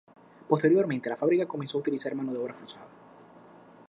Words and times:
Posteriormente, 0.49 1.09
la 1.11 1.15
fábrica 1.15 1.45
comenzó 1.45 1.77
a 1.77 1.81
utilizar 1.81 2.15
mano 2.15 2.33
de 2.33 2.39
obra 2.39 2.55
forzada. 2.55 2.87